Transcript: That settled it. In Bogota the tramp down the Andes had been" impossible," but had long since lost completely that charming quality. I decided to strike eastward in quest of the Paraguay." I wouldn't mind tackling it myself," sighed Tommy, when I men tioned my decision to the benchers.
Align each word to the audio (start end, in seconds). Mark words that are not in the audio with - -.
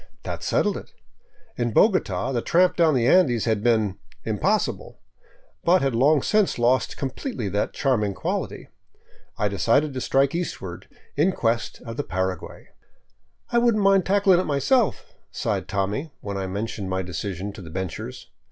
That 0.23 0.41
settled 0.41 0.77
it. 0.77 0.89
In 1.57 1.73
Bogota 1.73 2.31
the 2.31 2.41
tramp 2.41 2.75
down 2.75 2.95
the 2.95 3.05
Andes 3.05 3.45
had 3.45 3.61
been" 3.61 3.99
impossible," 4.33 4.99
but 5.63 5.83
had 5.83 5.93
long 5.93 6.23
since 6.23 6.57
lost 6.57 6.97
completely 6.97 7.47
that 7.49 7.73
charming 7.73 8.15
quality. 8.15 8.69
I 9.37 9.47
decided 9.47 9.93
to 9.93 10.01
strike 10.01 10.33
eastward 10.33 10.87
in 11.15 11.33
quest 11.33 11.83
of 11.85 11.97
the 11.97 12.03
Paraguay." 12.03 12.69
I 13.51 13.59
wouldn't 13.59 13.83
mind 13.83 14.03
tackling 14.07 14.39
it 14.39 14.47
myself," 14.47 15.13
sighed 15.31 15.67
Tommy, 15.67 16.11
when 16.19 16.35
I 16.35 16.47
men 16.47 16.65
tioned 16.65 16.87
my 16.89 17.03
decision 17.03 17.53
to 17.53 17.61
the 17.61 17.69
benchers. 17.69 18.25